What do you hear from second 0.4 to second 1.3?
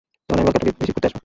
আমি কালকে আপনাকে রিসিভ করতে আসবো।